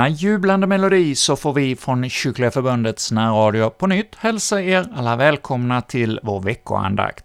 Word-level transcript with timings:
denna 0.00 0.08
jublande 0.08 0.66
melodi 0.66 1.14
så 1.14 1.36
får 1.36 1.52
vi 1.52 1.76
från 1.76 2.08
Kyrkliga 2.08 2.50
Förbundets 2.50 3.12
närradio 3.12 3.70
på 3.70 3.86
nytt 3.86 4.14
hälsa 4.14 4.62
er 4.62 4.86
alla 4.96 5.16
välkomna 5.16 5.82
till 5.82 6.20
vår 6.22 6.40
veckoandakt. 6.40 7.24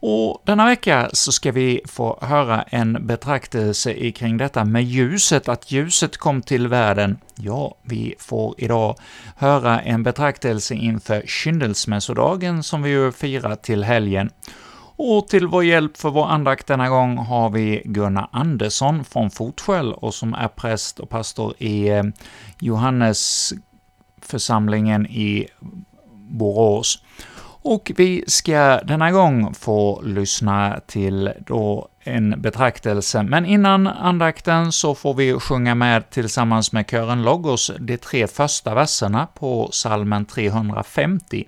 Och 0.00 0.42
denna 0.46 0.66
vecka 0.66 1.10
så 1.12 1.32
ska 1.32 1.52
vi 1.52 1.80
få 1.86 2.18
höra 2.22 2.62
en 2.62 3.06
betraktelse 3.06 4.10
kring 4.10 4.36
detta 4.36 4.64
med 4.64 4.84
ljuset, 4.84 5.48
att 5.48 5.72
ljuset 5.72 6.16
kom 6.16 6.42
till 6.42 6.68
världen. 6.68 7.18
Ja, 7.34 7.74
vi 7.82 8.14
får 8.18 8.54
idag 8.58 8.96
höra 9.36 9.80
en 9.80 10.02
betraktelse 10.02 10.74
inför 10.74 11.22
kyndelsmässodagen 11.26 12.62
som 12.62 12.82
vi 12.82 12.90
ju 12.90 13.12
firar 13.12 13.54
till 13.54 13.84
helgen. 13.84 14.30
Och 15.00 15.28
till 15.28 15.46
vår 15.46 15.64
hjälp 15.64 15.96
för 15.96 16.10
vår 16.10 16.26
andakt 16.26 16.66
denna 16.66 16.88
gång 16.88 17.18
har 17.18 17.50
vi 17.50 17.82
Gunnar 17.84 18.28
Andersson 18.32 19.04
från 19.04 19.30
Fotskäll 19.30 19.92
och 19.92 20.14
som 20.14 20.34
är 20.34 20.48
präst 20.48 21.00
och 21.00 21.08
pastor 21.08 21.54
i 21.58 21.88
eh, 21.88 22.02
Johannesförsamlingen 22.60 25.06
i 25.06 25.46
Borås. 26.28 27.02
Och 27.62 27.92
vi 27.96 28.24
ska 28.26 28.80
denna 28.84 29.10
gång 29.10 29.54
få 29.54 30.02
lyssna 30.02 30.80
till 30.86 31.32
då 31.46 31.88
en 32.00 32.42
betraktelse, 32.42 33.22
men 33.22 33.46
innan 33.46 33.86
andakten 33.86 34.72
så 34.72 34.94
får 34.94 35.14
vi 35.14 35.40
sjunga 35.40 35.74
med 35.74 36.10
tillsammans 36.10 36.72
med 36.72 36.90
kören 36.90 37.22
Logos 37.22 37.70
de 37.78 37.96
tre 37.96 38.26
första 38.26 38.74
verserna 38.74 39.26
på 39.26 39.68
salmen 39.72 40.24
350. 40.24 41.44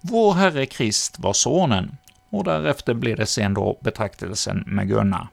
Vår 0.00 0.34
Herre 0.34 0.66
Krist 0.66 1.18
var 1.18 1.32
Sonen, 1.32 1.96
och 2.36 2.44
därefter 2.44 2.94
blir 2.94 3.16
det 3.16 3.26
sen 3.26 3.54
då 3.54 3.78
betraktelsen 3.80 4.64
med 4.66 4.88
Gunnar. 4.88 5.28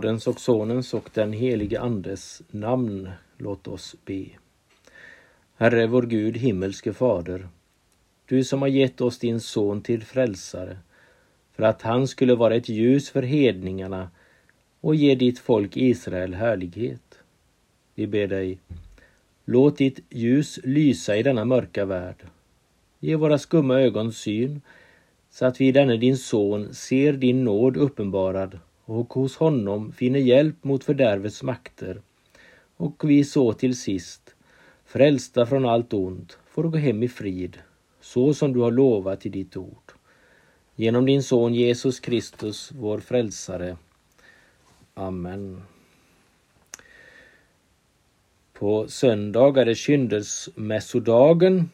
Faderns 0.00 0.26
och 0.26 0.40
Sonens 0.40 0.94
och 0.94 1.10
den 1.14 1.32
helige 1.32 1.80
Andes 1.80 2.42
namn. 2.50 3.10
Låt 3.38 3.68
oss 3.68 3.96
be. 4.04 4.24
Herre 5.56 5.86
vår 5.86 6.02
Gud, 6.02 6.36
himmelske 6.36 6.92
Fader, 6.92 7.48
du 8.26 8.44
som 8.44 8.62
har 8.62 8.68
gett 8.68 9.00
oss 9.00 9.18
din 9.18 9.40
son 9.40 9.82
till 9.82 10.02
frälsare, 10.04 10.76
för 11.52 11.62
att 11.62 11.82
han 11.82 12.08
skulle 12.08 12.34
vara 12.34 12.54
ett 12.56 12.68
ljus 12.68 13.10
för 13.10 13.22
hedningarna 13.22 14.10
och 14.80 14.94
ge 14.94 15.14
ditt 15.14 15.38
folk 15.38 15.76
Israel 15.76 16.34
härlighet. 16.34 17.18
Vi 17.94 18.06
ber 18.06 18.26
dig, 18.26 18.58
låt 19.44 19.78
ditt 19.78 20.00
ljus 20.10 20.60
lysa 20.64 21.16
i 21.16 21.22
denna 21.22 21.44
mörka 21.44 21.84
värld. 21.84 22.26
Ge 23.00 23.16
våra 23.16 23.38
skumma 23.38 23.80
ögon 23.80 24.12
syn, 24.12 24.60
så 25.30 25.46
att 25.46 25.60
vi 25.60 25.68
i 25.68 25.72
denne 25.72 25.96
din 25.96 26.16
son 26.16 26.74
ser 26.74 27.12
din 27.12 27.44
nåd 27.44 27.76
uppenbarad 27.76 28.58
och 28.90 29.12
hos 29.12 29.36
honom 29.36 29.92
finner 29.92 30.18
hjälp 30.18 30.64
mot 30.64 30.84
fördärvets 30.84 31.42
makter 31.42 32.02
och 32.76 33.10
vi 33.10 33.24
så 33.24 33.52
till 33.52 33.76
sist, 33.76 34.34
frälsta 34.84 35.46
från 35.46 35.64
allt 35.64 35.92
ont, 35.92 36.38
får 36.46 36.64
gå 36.64 36.78
hem 36.78 37.02
i 37.02 37.08
frid, 37.08 37.58
så 38.00 38.34
som 38.34 38.52
du 38.52 38.60
har 38.60 38.70
lovat 38.70 39.26
i 39.26 39.28
ditt 39.28 39.56
ord. 39.56 39.92
Genom 40.76 41.06
din 41.06 41.22
son 41.22 41.54
Jesus 41.54 42.00
Kristus, 42.00 42.72
vår 42.72 42.98
frälsare. 42.98 43.76
Amen. 44.94 45.62
På 48.52 48.88
söndag 48.88 49.60
är 49.60 49.64
det 49.64 49.74
kyndelsmässodagen 49.74 51.70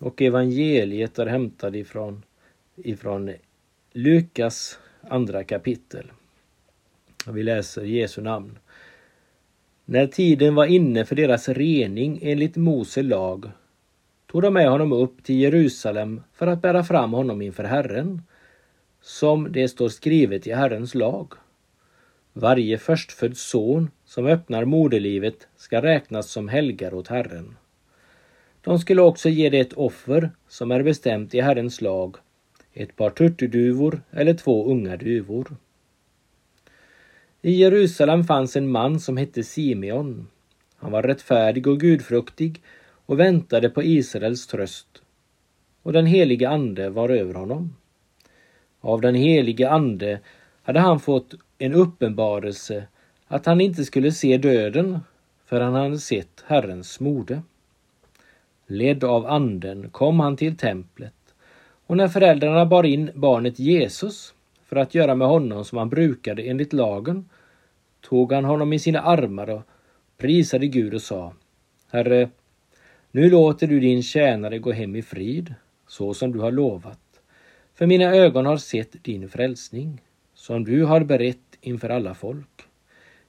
och 0.00 0.22
evangeliet 0.22 1.18
är 1.18 1.26
hämtat 1.26 1.74
ifrån, 1.74 2.22
ifrån 2.76 3.32
Lukas 3.92 4.78
andra 5.00 5.44
kapitel. 5.44 6.10
Vi 7.32 7.42
läser 7.42 7.82
Jesu 7.82 8.22
namn. 8.22 8.58
När 9.84 10.06
tiden 10.06 10.54
var 10.54 10.66
inne 10.66 11.04
för 11.04 11.16
deras 11.16 11.48
rening 11.48 12.18
enligt 12.22 12.56
Mose 12.56 13.02
lag 13.02 13.50
tog 14.26 14.42
de 14.42 14.54
med 14.54 14.70
honom 14.70 14.92
upp 14.92 15.24
till 15.24 15.40
Jerusalem 15.40 16.22
för 16.32 16.46
att 16.46 16.62
bära 16.62 16.84
fram 16.84 17.12
honom 17.12 17.42
inför 17.42 17.64
Herren, 17.64 18.22
som 19.02 19.52
det 19.52 19.68
står 19.68 19.88
skrivet 19.88 20.46
i 20.46 20.52
Herrens 20.52 20.94
lag. 20.94 21.32
Varje 22.32 22.78
förstfödd 22.78 23.36
son 23.36 23.90
som 24.04 24.26
öppnar 24.26 24.64
moderlivet 24.64 25.48
ska 25.56 25.82
räknas 25.82 26.30
som 26.30 26.48
helgar 26.48 26.94
åt 26.94 27.08
Herren. 27.08 27.56
De 28.60 28.78
skulle 28.78 29.02
också 29.02 29.28
ge 29.28 29.50
det 29.50 29.58
ett 29.58 29.72
offer 29.72 30.30
som 30.48 30.70
är 30.70 30.82
bestämt 30.82 31.34
i 31.34 31.40
Herrens 31.40 31.80
lag, 31.80 32.16
ett 32.72 32.96
par 32.96 33.10
turturduvor 33.10 34.02
eller 34.10 34.34
två 34.34 34.70
unga 34.70 34.96
duvor. 34.96 35.56
I 37.46 37.52
Jerusalem 37.52 38.24
fanns 38.24 38.56
en 38.56 38.70
man 38.70 39.00
som 39.00 39.16
hette 39.16 39.42
Simeon. 39.42 40.26
Han 40.76 40.92
var 40.92 41.02
rättfärdig 41.02 41.66
och 41.66 41.80
gudfruktig 41.80 42.62
och 43.06 43.20
väntade 43.20 43.70
på 43.70 43.82
Israels 43.82 44.46
tröst. 44.46 44.86
Och 45.82 45.92
den 45.92 46.06
helige 46.06 46.48
ande 46.48 46.90
var 46.90 47.08
över 47.08 47.34
honom. 47.34 47.76
Av 48.80 49.00
den 49.00 49.14
helige 49.14 49.70
ande 49.70 50.20
hade 50.62 50.80
han 50.80 51.00
fått 51.00 51.34
en 51.58 51.74
uppenbarelse 51.74 52.86
att 53.26 53.46
han 53.46 53.60
inte 53.60 53.84
skulle 53.84 54.12
se 54.12 54.38
döden 54.38 55.00
förrän 55.44 55.72
han 55.72 55.82
hade 55.82 55.98
sett 55.98 56.44
Herrens 56.46 57.00
mode. 57.00 57.42
Ledd 58.66 59.04
av 59.04 59.26
anden 59.26 59.90
kom 59.90 60.20
han 60.20 60.36
till 60.36 60.56
templet 60.56 61.14
och 61.86 61.96
när 61.96 62.08
föräldrarna 62.08 62.66
bar 62.66 62.84
in 62.84 63.10
barnet 63.14 63.58
Jesus 63.58 64.34
för 64.64 64.76
att 64.76 64.94
göra 64.94 65.14
med 65.14 65.28
honom 65.28 65.64
som 65.64 65.78
han 65.78 65.88
brukade 65.88 66.42
enligt 66.42 66.72
lagen 66.72 67.28
tog 68.08 68.32
han 68.32 68.44
honom 68.44 68.72
i 68.72 68.78
sina 68.78 69.00
armar 69.00 69.50
och 69.50 69.62
prisade 70.16 70.66
Gud 70.66 70.94
och 70.94 71.02
sa 71.02 71.32
Herre, 71.90 72.30
nu 73.10 73.30
låter 73.30 73.66
du 73.66 73.80
din 73.80 74.02
tjänare 74.02 74.58
gå 74.58 74.72
hem 74.72 74.96
i 74.96 75.02
frid, 75.02 75.54
så 75.88 76.14
som 76.14 76.32
du 76.32 76.38
har 76.38 76.52
lovat. 76.52 77.00
För 77.74 77.86
mina 77.86 78.04
ögon 78.04 78.46
har 78.46 78.56
sett 78.56 79.04
din 79.04 79.28
frälsning, 79.28 80.02
som 80.34 80.64
du 80.64 80.84
har 80.84 81.00
berett 81.00 81.58
inför 81.60 81.88
alla 81.88 82.14
folk. 82.14 82.62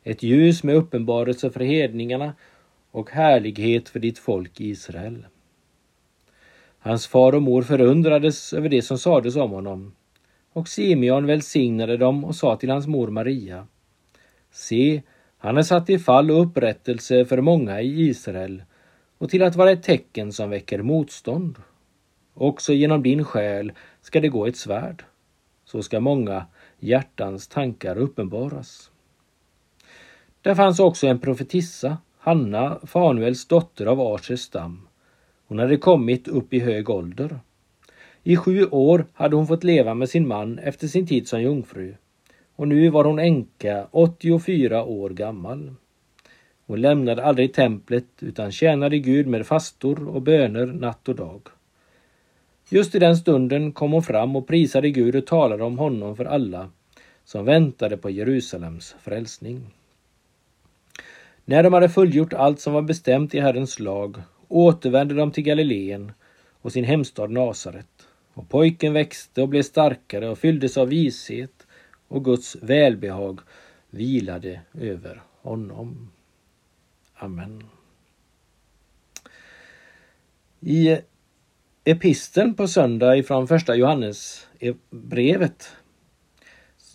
Ett 0.03 0.23
ljus 0.23 0.63
med 0.63 0.75
uppenbarelse 0.75 1.49
för 1.49 1.59
hedningarna 1.59 2.33
och 2.91 3.11
härlighet 3.11 3.89
för 3.89 3.99
ditt 3.99 4.19
folk 4.19 4.59
Israel. 4.59 5.25
Hans 6.79 7.07
far 7.07 7.35
och 7.35 7.41
mor 7.41 7.61
förundrades 7.61 8.53
över 8.53 8.69
det 8.69 8.81
som 8.81 8.97
sades 8.97 9.35
om 9.35 9.51
honom. 9.51 9.95
Och 10.53 10.67
Simeon 10.67 11.25
välsignade 11.25 11.97
dem 11.97 12.25
och 12.25 12.35
sa 12.35 12.55
till 12.55 12.69
hans 12.69 12.87
mor 12.87 13.07
Maria. 13.07 13.67
Se, 14.51 15.01
han 15.37 15.57
är 15.57 15.63
satt 15.63 15.89
i 15.89 15.99
fall 15.99 16.31
och 16.31 16.41
upprättelse 16.41 17.25
för 17.25 17.41
många 17.41 17.81
i 17.81 18.01
Israel 18.01 18.63
och 19.17 19.29
till 19.29 19.43
att 19.43 19.55
vara 19.55 19.71
ett 19.71 19.83
tecken 19.83 20.33
som 20.33 20.49
väcker 20.49 20.81
motstånd. 20.81 21.55
Också 22.33 22.73
genom 22.73 23.03
din 23.03 23.23
själ 23.23 23.71
ska 24.01 24.21
det 24.21 24.29
gå 24.29 24.45
ett 24.45 24.57
svärd. 24.57 25.03
Så 25.65 25.83
ska 25.83 25.99
många 25.99 26.45
hjärtans 26.79 27.47
tankar 27.47 27.97
uppenbaras. 27.97 28.91
Där 30.41 30.55
fanns 30.55 30.79
också 30.79 31.07
en 31.07 31.19
profetissa, 31.19 31.97
Hanna, 32.17 32.79
Fanuels 32.83 33.47
dotter 33.47 33.85
av 33.85 34.01
Asers 34.01 34.39
stam. 34.39 34.87
Hon 35.47 35.59
hade 35.59 35.77
kommit 35.77 36.27
upp 36.27 36.53
i 36.53 36.59
hög 36.59 36.89
ålder. 36.89 37.39
I 38.23 38.37
sju 38.37 38.65
år 38.65 39.05
hade 39.13 39.35
hon 39.35 39.47
fått 39.47 39.63
leva 39.63 39.93
med 39.93 40.09
sin 40.09 40.27
man 40.27 40.59
efter 40.59 40.87
sin 40.87 41.07
tid 41.07 41.27
som 41.27 41.41
jungfru 41.41 41.95
och 42.57 42.67
nu 42.67 42.89
var 42.89 43.03
hon 43.03 43.19
änka, 43.19 43.87
84 43.91 44.83
år 44.83 45.09
gammal. 45.09 45.73
Hon 46.65 46.81
lämnade 46.81 47.23
aldrig 47.23 47.53
templet 47.53 48.05
utan 48.19 48.51
tjänade 48.51 48.99
Gud 48.99 49.27
med 49.27 49.47
fastor 49.47 50.07
och 50.07 50.21
böner 50.21 50.65
natt 50.65 51.09
och 51.09 51.15
dag. 51.15 51.41
Just 52.69 52.95
i 52.95 52.99
den 52.99 53.17
stunden 53.17 53.71
kom 53.71 53.91
hon 53.91 54.03
fram 54.03 54.35
och 54.35 54.47
prisade 54.47 54.89
Gud 54.89 55.15
och 55.15 55.27
talade 55.27 55.63
om 55.63 55.77
honom 55.77 56.15
för 56.15 56.25
alla 56.25 56.69
som 57.25 57.45
väntade 57.45 57.97
på 57.97 58.09
Jerusalems 58.09 58.95
frälsning. 58.99 59.73
När 61.45 61.63
de 61.63 61.73
hade 61.73 61.89
fullgjort 61.89 62.33
allt 62.33 62.59
som 62.59 62.73
var 62.73 62.81
bestämt 62.81 63.35
i 63.35 63.39
Herrens 63.39 63.79
lag 63.79 64.17
återvände 64.47 65.15
de 65.15 65.31
till 65.31 65.43
Galileen 65.43 66.11
och 66.61 66.71
sin 66.71 66.83
hemstad 66.83 67.31
Nasaret. 67.31 68.07
Och 68.33 68.49
pojken 68.49 68.93
växte 68.93 69.41
och 69.41 69.49
blev 69.49 69.61
starkare 69.61 70.29
och 70.29 70.37
fylldes 70.37 70.77
av 70.77 70.87
vishet 70.87 71.66
och 72.07 72.25
Guds 72.25 72.55
välbehag 72.61 73.39
vilade 73.89 74.61
över 74.73 75.21
honom. 75.41 76.11
Amen. 77.15 77.63
I 80.59 80.97
episten 81.83 82.53
på 82.53 82.67
söndag 82.67 83.17
ifrån 83.17 83.47
första 83.47 83.75
Johannes 83.75 84.47
brevet 84.89 85.69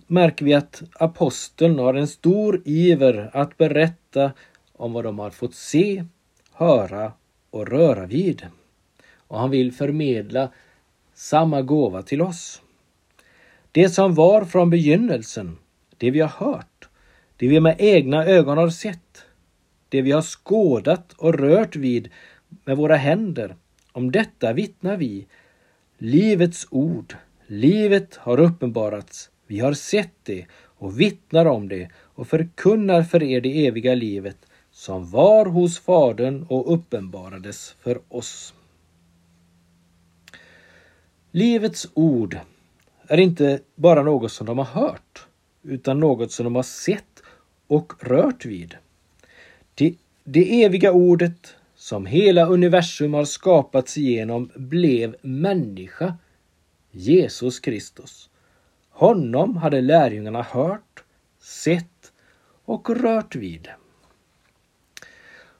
märker 0.06 0.44
vi 0.44 0.54
att 0.54 0.82
aposteln 0.92 1.78
har 1.78 1.94
en 1.94 2.08
stor 2.08 2.62
iver 2.64 3.30
att 3.32 3.56
berätta 3.56 4.32
om 4.72 4.92
vad 4.92 5.04
de 5.04 5.18
har 5.18 5.30
fått 5.30 5.54
se, 5.54 6.04
höra 6.52 7.12
och 7.50 7.68
röra 7.68 8.06
vid. 8.06 8.46
Och 9.14 9.38
han 9.38 9.50
vill 9.50 9.72
förmedla 9.72 10.52
samma 11.14 11.62
gåva 11.62 12.02
till 12.02 12.22
oss. 12.22 12.62
Det 13.72 13.88
som 13.88 14.14
var 14.14 14.44
från 14.44 14.70
begynnelsen, 14.70 15.58
det 15.98 16.10
vi 16.10 16.20
har 16.20 16.28
hört, 16.28 16.88
det 17.36 17.48
vi 17.48 17.60
med 17.60 17.76
egna 17.78 18.24
ögon 18.26 18.58
har 18.58 18.70
sett, 18.70 19.24
det 19.88 20.02
vi 20.02 20.12
har 20.12 20.22
skådat 20.22 21.12
och 21.12 21.34
rört 21.34 21.76
vid 21.76 22.08
med 22.64 22.76
våra 22.76 22.96
händer, 22.96 23.56
om 23.92 24.12
detta 24.12 24.52
vittnar 24.52 24.96
vi. 24.96 25.26
Livets 25.98 26.66
ord, 26.70 27.16
livet 27.46 28.16
har 28.16 28.40
uppenbarats, 28.40 29.30
vi 29.46 29.60
har 29.60 29.72
sett 29.72 30.14
det 30.22 30.46
och 30.52 31.00
vittnar 31.00 31.46
om 31.46 31.68
det 31.68 31.90
och 31.96 32.28
förkunnar 32.28 33.02
för 33.02 33.22
er 33.22 33.40
det 33.40 33.66
eviga 33.66 33.94
livet 33.94 34.36
som 34.70 35.10
var 35.10 35.46
hos 35.46 35.78
Fadern 35.78 36.46
och 36.48 36.74
uppenbarades 36.74 37.76
för 37.80 38.00
oss. 38.08 38.54
Livets 41.30 41.90
ord 41.94 42.38
är 43.12 43.20
inte 43.20 43.60
bara 43.74 44.02
något 44.02 44.32
som 44.32 44.46
de 44.46 44.58
har 44.58 44.64
hört, 44.64 45.26
utan 45.62 46.00
något 46.00 46.32
som 46.32 46.44
de 46.44 46.54
har 46.54 46.62
sett 46.62 47.22
och 47.66 47.92
rört 48.00 48.44
vid. 48.44 48.76
Det, 49.74 49.94
det 50.24 50.64
eviga 50.64 50.92
ordet 50.92 51.54
som 51.74 52.06
hela 52.06 52.46
universum 52.46 53.14
har 53.14 53.24
skapats 53.24 53.98
igenom 53.98 54.50
blev 54.54 55.16
människa, 55.22 56.14
Jesus 56.90 57.60
Kristus. 57.60 58.30
Honom 58.90 59.56
hade 59.56 59.80
lärjungarna 59.80 60.42
hört, 60.42 61.04
sett 61.40 62.12
och 62.64 62.90
rört 62.90 63.36
vid. 63.36 63.68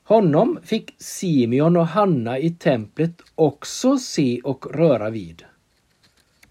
Honom 0.04 0.59
fick 0.64 0.94
Simeon 0.99 1.76
och 1.76 1.87
Hanna 1.87 2.38
i 2.38 2.50
templet 2.50 3.23
också 3.35 3.99
se 3.99 4.40
och 4.44 4.75
röra 4.76 5.11
vid. 5.11 5.44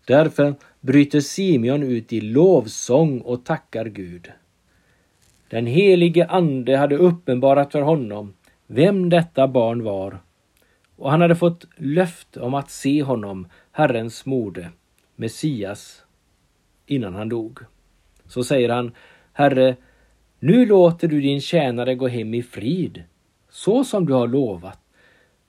Därför 0.06 0.56
bryter 0.82 1.20
Simeon 1.20 1.84
ut 1.84 2.14
i 2.14 2.22
lovsång 2.22 3.22
och 3.22 3.46
tackar 3.46 3.86
Gud. 3.86 4.32
Den 5.50 5.66
helige 5.66 6.28
Ande 6.28 6.78
hade 6.78 6.98
uppenbarat 6.98 7.72
för 7.72 7.82
honom 7.82 8.34
vem 8.68 9.10
detta 9.10 9.48
barn 9.48 9.84
var 9.84 10.20
och 11.02 11.12
han 11.12 11.22
hade 11.22 11.36
fått 11.36 11.66
löfte 11.76 12.40
om 12.40 12.54
att 12.54 12.72
se 12.72 13.04
honom, 13.04 13.48
Herrens 13.72 14.26
mode, 14.26 14.70
Messias, 15.16 16.04
innan 16.86 17.16
han 17.16 17.30
dog. 17.30 17.60
Så 18.28 18.44
säger 18.44 18.70
han, 18.70 18.92
Herre, 19.34 19.76
nu 20.40 20.66
låter 20.66 21.08
du 21.08 21.22
din 21.22 21.42
tjänare 21.42 21.96
gå 21.96 22.08
hem 22.08 22.34
i 22.34 22.44
frid, 22.44 23.04
så 23.50 23.84
som 23.84 24.06
du 24.06 24.14
har 24.14 24.28
lovat. 24.28 24.80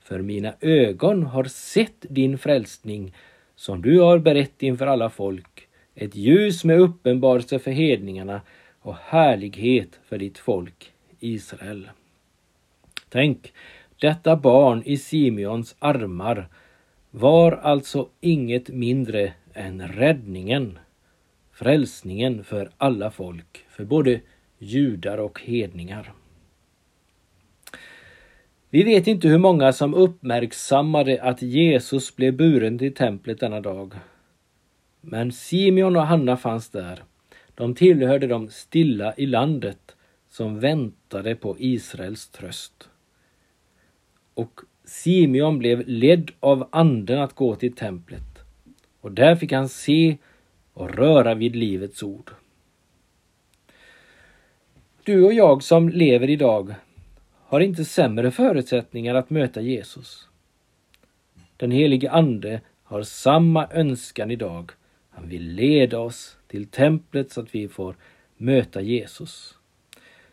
För 0.00 0.22
mina 0.22 0.54
ögon 0.60 1.22
har 1.22 1.44
sett 1.44 2.06
din 2.10 2.38
frälsning 2.38 3.14
som 3.56 3.82
du 3.82 4.00
har 4.00 4.18
berett 4.18 4.62
inför 4.62 4.86
alla 4.86 5.10
folk, 5.10 5.68
ett 5.94 6.16
ljus 6.16 6.64
med 6.64 6.80
uppenbarelse 6.80 7.58
för 7.58 7.70
hedningarna 7.70 8.40
och 8.80 8.96
härlighet 8.96 10.00
för 10.04 10.18
ditt 10.18 10.38
folk 10.38 10.92
Israel. 11.20 11.88
Tänk, 13.08 13.52
detta 14.00 14.36
barn 14.36 14.82
i 14.84 14.96
Simeons 14.96 15.76
armar 15.78 16.48
var 17.10 17.52
alltså 17.52 18.08
inget 18.20 18.68
mindre 18.68 19.32
än 19.54 19.88
räddningen, 19.88 20.78
frälsningen 21.52 22.44
för 22.44 22.70
alla 22.76 23.10
folk, 23.10 23.64
för 23.68 23.84
både 23.84 24.20
judar 24.58 25.18
och 25.18 25.40
hedningar. 25.40 26.12
Vi 28.74 28.82
vet 28.82 29.06
inte 29.06 29.28
hur 29.28 29.38
många 29.38 29.72
som 29.72 29.94
uppmärksammade 29.94 31.22
att 31.22 31.42
Jesus 31.42 32.16
blev 32.16 32.36
buren 32.36 32.78
till 32.78 32.94
templet 32.94 33.40
denna 33.40 33.60
dag. 33.60 33.94
Men 35.00 35.32
Simeon 35.32 35.96
och 35.96 36.06
Hanna 36.06 36.36
fanns 36.36 36.70
där. 36.70 37.02
De 37.54 37.74
tillhörde 37.74 38.26
de 38.26 38.50
stilla 38.50 39.14
i 39.16 39.26
landet 39.26 39.96
som 40.30 40.60
väntade 40.60 41.34
på 41.34 41.56
Israels 41.58 42.28
tröst. 42.28 42.88
Och 44.34 44.60
Simeon 44.84 45.58
blev 45.58 45.88
ledd 45.88 46.30
av 46.40 46.68
anden 46.72 47.18
att 47.18 47.34
gå 47.34 47.54
till 47.54 47.74
templet. 47.74 48.38
Och 49.00 49.12
där 49.12 49.36
fick 49.36 49.52
han 49.52 49.68
se 49.68 50.16
och 50.72 50.94
röra 50.94 51.34
vid 51.34 51.56
livets 51.56 52.02
ord. 52.02 52.30
Du 55.02 55.24
och 55.24 55.32
jag 55.32 55.62
som 55.62 55.88
lever 55.88 56.30
idag 56.30 56.74
har 57.52 57.60
inte 57.60 57.84
sämre 57.84 58.30
förutsättningar 58.30 59.14
att 59.14 59.30
möta 59.30 59.60
Jesus. 59.60 60.28
Den 61.56 61.70
helige 61.70 62.10
Ande 62.10 62.60
har 62.82 63.02
samma 63.02 63.68
önskan 63.70 64.30
idag. 64.30 64.70
Han 65.10 65.28
vill 65.28 65.54
leda 65.54 65.98
oss 65.98 66.36
till 66.46 66.66
templet 66.66 67.32
så 67.32 67.40
att 67.40 67.54
vi 67.54 67.68
får 67.68 67.96
möta 68.36 68.80
Jesus. 68.80 69.54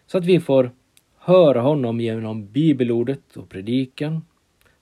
Så 0.07 0.17
att 0.17 0.25
vi 0.25 0.39
får 0.39 0.71
höra 1.17 1.61
honom 1.61 1.99
genom 1.99 2.51
bibelordet 2.51 3.37
och 3.37 3.49
predikan. 3.49 4.25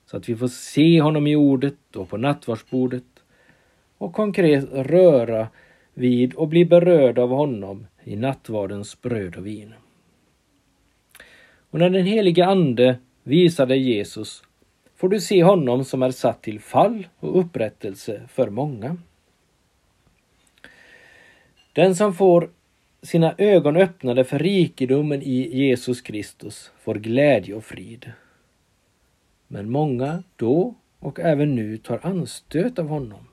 Så 0.06 0.17
att 0.17 0.29
vi 0.29 0.36
får 0.36 0.48
se 0.48 1.01
honom 1.01 1.27
i 1.27 1.36
ordet 1.36 1.96
och 1.96 2.10
på 2.10 2.17
nattvardsbordet 2.17 3.24
och 3.98 4.13
konkret 4.13 4.65
röra 4.74 5.48
vid 5.94 6.34
och 6.34 6.48
bli 6.48 6.65
berörda 6.65 7.22
av 7.22 7.29
honom 7.29 7.88
i 8.03 8.15
nattvardens 8.15 9.01
bröd 9.01 9.36
och 9.36 9.46
vin. 9.46 9.74
Och 11.69 11.79
när 11.79 11.89
den 11.89 12.05
helige 12.05 12.45
Ande 12.45 12.97
visar 13.24 13.65
dig 13.65 13.79
Jesus 13.79 14.43
får 14.95 15.09
du 15.09 15.21
se 15.21 15.43
honom 15.43 15.86
som 15.86 16.03
är 16.03 16.12
satt 16.12 16.41
till 16.41 16.59
fall 16.59 17.07
och 17.19 17.39
upprättelse 17.39 18.21
för 18.27 18.50
många. 18.50 18.97
Den 21.74 21.95
som 21.95 22.13
får 22.13 22.50
sina 23.01 23.36
ögon 23.38 23.77
öppnade 23.77 24.24
för 24.24 24.39
rikedomen 24.39 25.21
i 25.21 25.57
Jesus 25.57 26.01
Kristus 26.01 26.71
får 26.79 26.95
glädje 26.95 27.55
och 27.55 27.63
frid. 27.63 28.12
Men 29.47 29.71
många 29.71 30.24
då 30.36 30.75
och 31.00 31.19
även 31.19 31.55
nu 31.55 31.77
tar 31.77 32.00
anstöt 32.03 32.79
av 32.79 32.88
honom. 32.88 33.27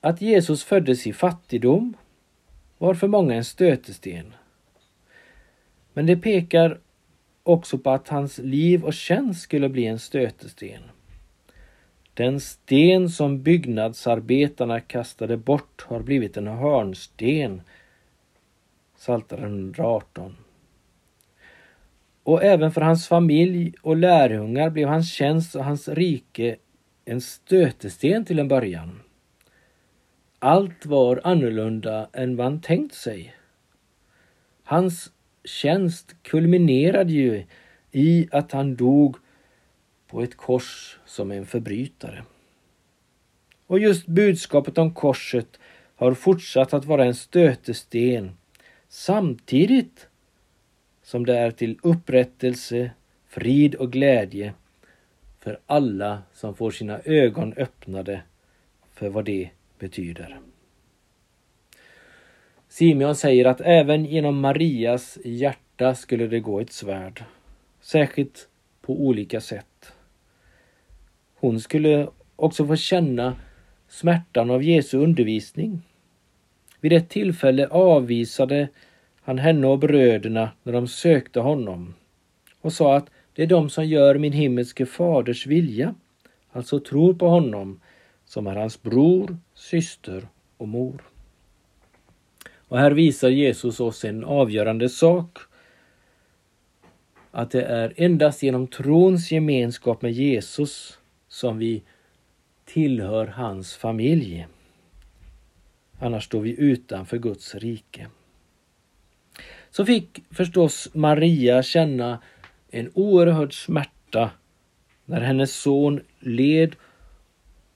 Att 0.00 0.20
Jesus 0.20 0.64
föddes 0.64 1.06
i 1.06 1.12
fattigdom 1.12 1.96
var 2.78 2.94
för 2.94 3.08
många 3.08 3.34
en 3.34 3.44
stötesten. 3.44 4.34
Men 5.92 6.06
det 6.06 6.16
pekar 6.16 6.78
också 7.42 7.78
på 7.78 7.90
att 7.90 8.08
hans 8.08 8.38
liv 8.38 8.84
och 8.84 8.94
tjänst 8.94 9.40
skulle 9.40 9.68
bli 9.68 9.86
en 9.86 9.98
stötesten. 9.98 10.82
Den 12.14 12.40
sten 12.40 13.08
som 13.08 13.42
byggnadsarbetarna 13.42 14.80
kastade 14.80 15.36
bort 15.36 15.84
har 15.88 16.00
blivit 16.00 16.36
en 16.36 16.46
hörnsten. 16.46 17.62
Psaltaren 18.96 19.44
118. 19.44 20.36
Och 22.22 22.44
även 22.44 22.72
för 22.72 22.80
hans 22.80 23.08
familj 23.08 23.74
och 23.82 23.96
lärjungar 23.96 24.70
blev 24.70 24.88
hans 24.88 25.12
tjänst 25.12 25.54
och 25.54 25.64
hans 25.64 25.88
rike 25.88 26.56
en 27.04 27.20
stötesten 27.20 28.24
till 28.24 28.38
en 28.38 28.48
början. 28.48 29.00
Allt 30.38 30.86
var 30.86 31.20
annorlunda 31.24 32.08
än 32.12 32.36
man 32.36 32.60
tänkt 32.60 32.94
sig. 32.94 33.34
Hans 34.64 35.12
tjänst 35.50 36.16
kulminerade 36.22 37.12
ju 37.12 37.44
i 37.92 38.28
att 38.30 38.52
han 38.52 38.76
dog 38.76 39.16
på 40.06 40.22
ett 40.22 40.36
kors 40.36 40.98
som 41.06 41.30
en 41.30 41.46
förbrytare. 41.46 42.24
Och 43.66 43.78
just 43.78 44.06
budskapet 44.06 44.78
om 44.78 44.94
korset 44.94 45.58
har 45.96 46.14
fortsatt 46.14 46.74
att 46.74 46.84
vara 46.84 47.04
en 47.04 47.14
stötesten 47.14 48.36
samtidigt 48.88 50.08
som 51.02 51.26
det 51.26 51.38
är 51.38 51.50
till 51.50 51.78
upprättelse, 51.82 52.90
frid 53.28 53.74
och 53.74 53.92
glädje 53.92 54.54
för 55.40 55.60
alla 55.66 56.22
som 56.32 56.54
får 56.54 56.70
sina 56.70 57.00
ögon 57.04 57.52
öppnade 57.56 58.22
för 58.94 59.08
vad 59.08 59.24
det 59.24 59.50
betyder. 59.78 60.40
Simeon 62.72 63.16
säger 63.16 63.44
att 63.44 63.60
även 63.60 64.04
genom 64.04 64.40
Marias 64.40 65.18
hjärta 65.24 65.94
skulle 65.94 66.26
det 66.26 66.40
gå 66.40 66.60
ett 66.60 66.72
svärd, 66.72 67.24
särskilt 67.80 68.48
på 68.82 68.92
olika 68.92 69.40
sätt. 69.40 69.92
Hon 71.34 71.60
skulle 71.60 72.08
också 72.36 72.66
få 72.66 72.76
känna 72.76 73.36
smärtan 73.88 74.50
av 74.50 74.62
Jesu 74.62 74.98
undervisning. 74.98 75.82
Vid 76.80 76.92
ett 76.92 77.08
tillfälle 77.08 77.66
avvisade 77.66 78.68
han 79.22 79.38
henne 79.38 79.66
och 79.66 79.78
bröderna 79.78 80.50
när 80.62 80.72
de 80.72 80.88
sökte 80.88 81.40
honom 81.40 81.94
och 82.60 82.72
sa 82.72 82.96
att 82.96 83.10
det 83.34 83.42
är 83.42 83.46
de 83.46 83.70
som 83.70 83.86
gör 83.86 84.18
min 84.18 84.32
himmelske 84.32 84.86
faders 84.86 85.46
vilja, 85.46 85.94
alltså 86.52 86.80
tror 86.80 87.14
på 87.14 87.28
honom, 87.28 87.80
som 88.24 88.46
är 88.46 88.56
hans 88.56 88.82
bror, 88.82 89.38
syster 89.54 90.28
och 90.56 90.68
mor. 90.68 91.09
Och 92.70 92.78
här 92.78 92.90
visar 92.90 93.28
Jesus 93.28 93.80
oss 93.80 94.04
en 94.04 94.24
avgörande 94.24 94.88
sak. 94.88 95.38
Att 97.30 97.50
det 97.50 97.62
är 97.62 97.92
endast 97.96 98.42
genom 98.42 98.66
trons 98.66 99.32
gemenskap 99.32 100.02
med 100.02 100.12
Jesus 100.12 100.98
som 101.28 101.58
vi 101.58 101.82
tillhör 102.64 103.26
hans 103.26 103.76
familj. 103.76 104.46
Annars 105.98 106.24
står 106.24 106.40
vi 106.40 106.60
utanför 106.60 107.18
Guds 107.18 107.54
rike. 107.54 108.06
Så 109.70 109.86
fick 109.86 110.22
förstås 110.30 110.88
Maria 110.94 111.62
känna 111.62 112.22
en 112.70 112.90
oerhörd 112.94 113.64
smärta 113.64 114.30
när 115.04 115.20
hennes 115.20 115.54
son 115.54 116.00
led 116.20 116.76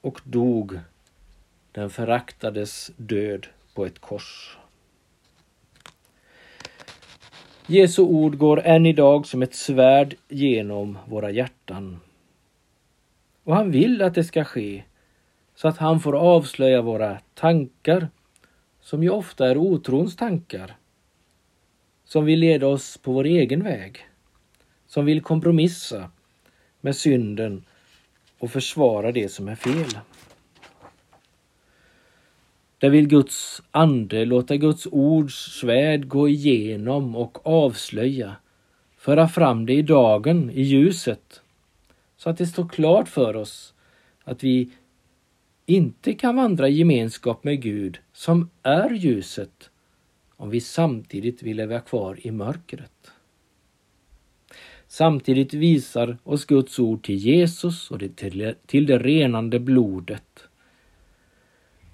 och 0.01 0.21
dog 0.23 0.79
den 1.71 1.89
föraktades 1.89 2.91
död 2.97 3.47
på 3.73 3.85
ett 3.85 3.99
kors. 3.99 4.57
Jesu 7.67 8.01
ord 8.01 8.37
går 8.37 8.61
än 8.61 8.85
idag 8.85 9.27
som 9.27 9.41
ett 9.41 9.55
svärd 9.55 10.15
genom 10.29 10.97
våra 11.05 11.31
hjärtan. 11.31 11.99
Och 13.43 13.55
han 13.55 13.71
vill 13.71 14.01
att 14.01 14.15
det 14.15 14.23
ska 14.23 14.43
ske 14.43 14.83
så 15.55 15.67
att 15.67 15.77
han 15.77 15.99
får 15.99 16.15
avslöja 16.15 16.81
våra 16.81 17.19
tankar 17.33 18.07
som 18.81 19.03
ju 19.03 19.09
ofta 19.09 19.47
är 19.47 19.57
otrons 19.57 20.15
tankar 20.15 20.75
som 22.03 22.25
vill 22.25 22.39
leda 22.39 22.67
oss 22.67 22.97
på 22.97 23.11
vår 23.11 23.23
egen 23.23 23.63
väg 23.63 23.99
som 24.87 25.05
vill 25.05 25.21
kompromissa 25.21 26.11
med 26.81 26.95
synden 26.95 27.65
och 28.39 28.51
försvara 28.51 29.11
det 29.11 29.29
som 29.29 29.47
är 29.47 29.55
fel. 29.55 29.99
Där 32.85 32.89
vill 32.89 33.07
Guds 33.07 33.61
ande 33.71 34.25
låta 34.25 34.57
Guds 34.57 34.87
ords 34.91 35.35
svärd 35.35 36.07
gå 36.07 36.29
igenom 36.29 37.15
och 37.15 37.47
avslöja, 37.47 38.35
föra 38.97 39.27
fram 39.27 39.65
det 39.65 39.73
i 39.73 39.81
dagen, 39.81 40.49
i 40.49 40.61
ljuset, 40.61 41.41
så 42.17 42.29
att 42.29 42.37
det 42.37 42.47
står 42.47 42.67
klart 42.67 43.07
för 43.07 43.35
oss 43.35 43.73
att 44.23 44.43
vi 44.43 44.69
inte 45.65 46.13
kan 46.13 46.35
vandra 46.35 46.69
i 46.69 46.73
gemenskap 46.73 47.43
med 47.43 47.61
Gud, 47.61 47.97
som 48.13 48.49
är 48.63 48.89
ljuset, 48.89 49.69
om 50.35 50.49
vi 50.49 50.61
samtidigt 50.61 51.43
vill 51.43 51.57
leva 51.57 51.79
kvar 51.79 52.19
i 52.21 52.31
mörkret. 52.31 53.11
Samtidigt 54.87 55.53
visar 55.53 56.17
oss 56.23 56.45
Guds 56.45 56.79
ord 56.79 57.03
till 57.03 57.17
Jesus 57.17 57.91
och 57.91 58.01
till 58.65 58.85
det 58.85 58.97
renande 58.97 59.59
blodet 59.59 60.47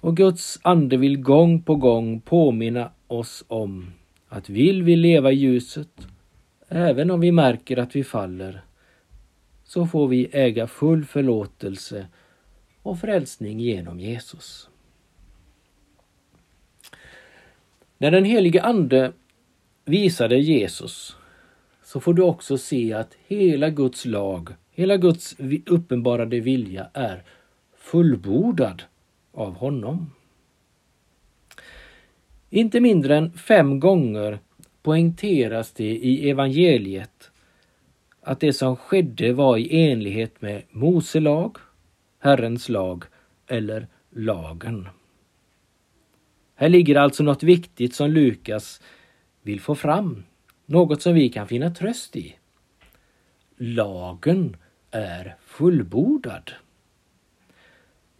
och 0.02 0.16
Guds 0.16 0.58
ande 0.62 0.96
vill 0.96 1.20
gång 1.20 1.62
på 1.62 1.76
gång 1.76 2.20
påminna 2.20 2.90
oss 3.06 3.44
om 3.48 3.92
att 4.28 4.48
vill 4.48 4.82
vi 4.82 4.96
leva 4.96 5.32
i 5.32 5.34
ljuset, 5.34 6.06
även 6.68 7.10
om 7.10 7.20
vi 7.20 7.32
märker 7.32 7.76
att 7.76 7.96
vi 7.96 8.04
faller, 8.04 8.62
så 9.64 9.86
får 9.86 10.08
vi 10.08 10.28
äga 10.32 10.66
full 10.66 11.04
förlåtelse 11.04 12.06
och 12.82 12.98
frälsning 12.98 13.60
genom 13.60 14.00
Jesus. 14.00 14.68
När 17.98 18.10
den 18.10 18.24
helige 18.24 18.62
Ande 18.62 19.12
visade 19.84 20.38
Jesus 20.38 21.16
så 21.84 22.00
får 22.00 22.14
du 22.14 22.22
också 22.22 22.58
se 22.58 22.92
att 22.92 23.16
hela 23.26 23.70
Guds 23.70 24.04
lag, 24.04 24.48
hela 24.70 24.96
Guds 24.96 25.36
uppenbarade 25.66 26.40
vilja 26.40 26.90
är 26.92 27.22
fullbordad 27.76 28.82
av 29.32 29.54
honom. 29.54 30.10
Inte 32.50 32.80
mindre 32.80 33.16
än 33.16 33.32
fem 33.32 33.80
gånger 33.80 34.38
poängteras 34.82 35.72
det 35.72 35.96
i 35.96 36.30
evangeliet 36.30 37.30
att 38.20 38.40
det 38.40 38.52
som 38.52 38.76
skedde 38.76 39.32
var 39.32 39.56
i 39.56 39.90
enlighet 39.90 40.42
med 40.42 40.62
Mose 40.70 41.20
lag, 41.20 41.56
Herrens 42.18 42.68
lag 42.68 43.04
eller 43.46 43.86
lagen. 44.10 44.88
Här 46.54 46.68
ligger 46.68 46.96
alltså 46.96 47.22
något 47.22 47.42
viktigt 47.42 47.94
som 47.94 48.10
Lukas 48.10 48.80
vill 49.42 49.60
få 49.60 49.74
fram, 49.74 50.24
något 50.66 51.02
som 51.02 51.14
vi 51.14 51.28
kan 51.28 51.48
finna 51.48 51.70
tröst 51.70 52.16
i. 52.16 52.36
Lagen 53.56 54.56
är 54.90 55.36
fullbordad. 55.40 56.52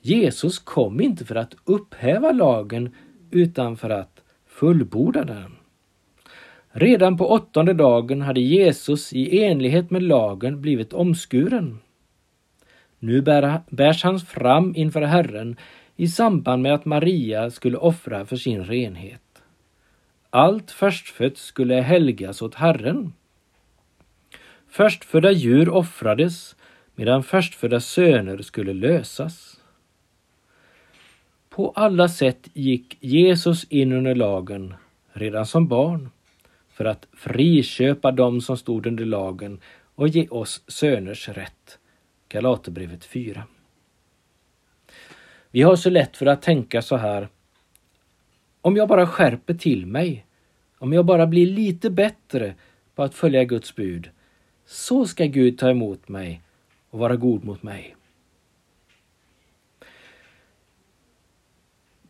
Jesus 0.04 0.59
kom 0.59 1.00
inte 1.00 1.25
för 1.25 1.35
att 1.35 1.54
upphäva 1.64 2.32
lagen 2.32 2.94
utan 3.30 3.76
för 3.76 3.90
att 3.90 4.23
fullborda 4.47 5.25
den. 5.25 5.52
Redan 6.71 7.16
på 7.16 7.30
åttonde 7.30 7.73
dagen 7.73 8.23
hade 8.23 8.40
Jesus 8.40 9.12
i 9.12 9.44
enlighet 9.44 9.90
med 9.90 10.02
lagen 10.02 10.61
blivit 10.61 10.92
omskuren. 10.92 11.78
Nu 12.99 13.23
bärs 13.71 14.02
han 14.02 14.21
fram 14.21 14.73
inför 14.76 15.02
Herren 15.02 15.56
i 15.97 16.09
samband 16.09 16.62
med 16.62 16.75
att 16.75 16.85
Maria 16.85 17.50
skulle 17.50 17.76
offra 17.76 18.26
för 18.26 18.37
sin 18.37 18.64
renhet. 18.64 19.42
allt 20.30 20.71
förstfött 20.71 21.38
skulle 21.38 21.75
helgas 21.75 22.42
åt 22.42 22.54
Herren. 22.54 23.12
Förstfödda 24.68 25.30
djur 25.30 25.68
offrades 25.68 26.56
medan 26.94 27.23
förstfödda 27.23 27.80
söner 27.80 28.38
skulle 28.38 28.73
lösas. 28.73 29.51
På 31.54 31.73
alla 31.75 32.09
sätt 32.09 32.49
gick 32.52 32.97
Jesus 33.00 33.64
in 33.64 33.92
under 33.92 34.14
lagen 34.14 34.75
redan 35.12 35.47
som 35.47 35.68
barn 35.68 36.11
för 36.68 36.85
att 36.85 37.06
friköpa 37.12 38.12
dem 38.12 38.40
som 38.40 38.56
stod 38.56 38.87
under 38.87 39.04
lagen 39.04 39.61
och 39.94 40.09
ge 40.09 40.28
oss 40.28 40.62
söners 40.68 41.28
rätt. 41.28 41.78
Galaterbrevet 42.28 43.04
4. 43.04 43.44
Vi 45.50 45.62
har 45.62 45.76
så 45.76 45.90
lätt 45.90 46.16
för 46.16 46.26
att 46.26 46.42
tänka 46.42 46.82
så 46.82 46.97
här. 46.97 47.28
Om 48.61 48.76
jag 48.76 48.88
bara 48.88 49.06
skärper 49.06 49.54
till 49.54 49.87
mig, 49.87 50.26
om 50.78 50.92
jag 50.92 51.04
bara 51.04 51.26
blir 51.26 51.47
lite 51.47 51.90
bättre 51.90 52.54
på 52.94 53.02
att 53.02 53.14
följa 53.14 53.44
Guds 53.44 53.76
bud, 53.76 54.11
så 54.66 55.06
ska 55.06 55.25
Gud 55.25 55.59
ta 55.59 55.71
emot 55.71 56.09
mig 56.09 56.42
och 56.90 56.99
vara 56.99 57.16
god 57.16 57.44
mot 57.44 57.62
mig. 57.62 57.97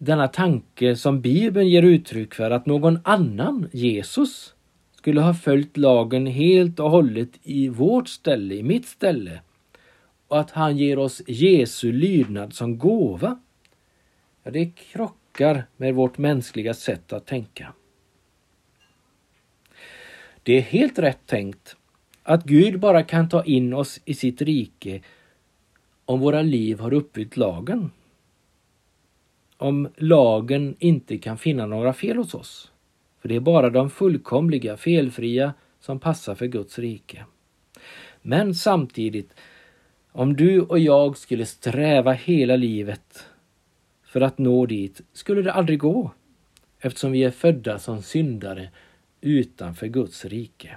Denna 0.04 0.28
tanke 0.28 0.96
som 0.96 1.20
Bibeln 1.20 1.68
ger 1.68 1.82
uttryck 1.82 2.34
för 2.34 2.50
att 2.50 2.66
någon 2.66 2.98
annan, 3.04 3.68
Jesus, 3.72 4.54
skulle 4.96 5.20
ha 5.20 5.34
följt 5.34 5.76
lagen 5.76 6.26
helt 6.26 6.80
och 6.80 6.90
hållet 6.90 7.28
i 7.42 7.68
vårt 7.68 8.08
ställe, 8.08 8.54
i 8.54 8.62
mitt 8.62 8.86
ställe, 8.86 9.40
och 10.28 10.40
att 10.40 10.50
han 10.50 10.76
ger 10.76 10.98
oss 10.98 11.22
Jesu 11.26 11.92
lydnad 11.92 12.54
som 12.54 12.78
gåva, 12.78 13.38
ja, 14.42 14.50
det 14.50 14.70
krockar 14.70 15.64
med 15.76 15.94
vårt 15.94 16.18
mänskliga 16.18 16.74
sätt 16.74 17.12
att 17.12 17.26
tänka. 17.26 17.72
Det 20.42 20.52
är 20.52 20.62
helt 20.62 20.98
rätt 20.98 21.26
tänkt 21.26 21.76
att 22.22 22.44
Gud 22.44 22.80
bara 22.80 23.02
kan 23.02 23.28
ta 23.28 23.44
in 23.44 23.74
oss 23.74 24.00
i 24.04 24.14
sitt 24.14 24.42
rike 24.42 25.00
om 26.04 26.20
våra 26.20 26.42
liv 26.42 26.80
har 26.80 26.92
uppfyllt 26.92 27.36
lagen. 27.36 27.90
Om 29.62 29.88
lagen 29.96 30.76
inte 30.78 31.18
kan 31.18 31.38
finna 31.38 31.66
några 31.66 31.92
fel 31.92 32.16
hos 32.16 32.34
oss. 32.34 32.72
För 33.20 33.28
det 33.28 33.36
är 33.36 33.40
bara 33.40 33.70
de 33.70 33.90
fullkomliga, 33.90 34.76
felfria 34.76 35.54
som 35.80 36.00
passar 36.00 36.34
för 36.34 36.46
Guds 36.46 36.78
rike. 36.78 37.24
Men 38.22 38.54
samtidigt, 38.54 39.34
om 40.12 40.36
du 40.36 40.60
och 40.60 40.78
jag 40.78 41.16
skulle 41.16 41.46
sträva 41.46 42.12
hela 42.12 42.56
livet 42.56 43.26
för 44.04 44.20
att 44.20 44.38
nå 44.38 44.66
dit 44.66 45.00
skulle 45.12 45.42
det 45.42 45.52
aldrig 45.52 45.78
gå 45.78 46.12
eftersom 46.80 47.12
vi 47.12 47.24
är 47.24 47.30
födda 47.30 47.78
som 47.78 48.02
syndare 48.02 48.70
utanför 49.20 49.86
Guds 49.86 50.24
rike. 50.24 50.76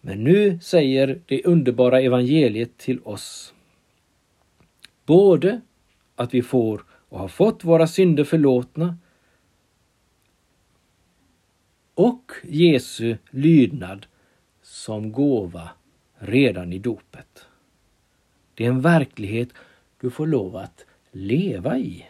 Men 0.00 0.24
nu 0.24 0.58
säger 0.62 1.20
det 1.26 1.44
underbara 1.44 2.00
evangeliet 2.00 2.78
till 2.78 3.00
oss 3.04 3.54
både 5.06 5.60
att 6.22 6.34
vi 6.34 6.42
får 6.42 6.84
och 7.08 7.18
har 7.18 7.28
fått 7.28 7.64
våra 7.64 7.86
synder 7.86 8.24
förlåtna 8.24 8.96
och 11.94 12.32
Jesu 12.44 13.16
lydnad 13.30 14.06
som 14.62 15.12
gåva 15.12 15.70
redan 16.18 16.72
i 16.72 16.78
dopet. 16.78 17.46
Det 18.54 18.64
är 18.64 18.68
en 18.68 18.80
verklighet 18.80 19.48
du 20.00 20.10
får 20.10 20.26
lov 20.26 20.56
att 20.56 20.86
leva 21.10 21.78
i. 21.78 22.06